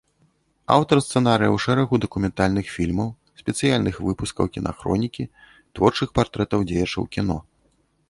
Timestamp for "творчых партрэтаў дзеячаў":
5.75-7.03